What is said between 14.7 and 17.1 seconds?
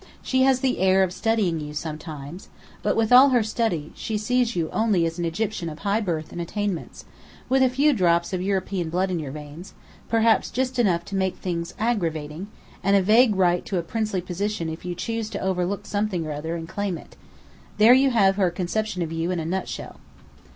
you chose to overlook something or other, and claim